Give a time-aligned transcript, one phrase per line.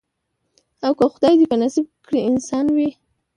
[0.85, 2.89] او که خدای دي په نصیب کړی انسان وي